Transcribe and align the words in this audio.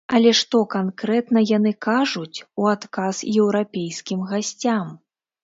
Але 0.17 0.29
што 0.37 0.61
канкрэтна 0.75 1.43
яны 1.57 1.73
кажуць 1.87 2.37
у 2.63 2.67
адказ 2.73 3.21
еўрапейскім 3.43 4.27
гасцям? 4.35 4.91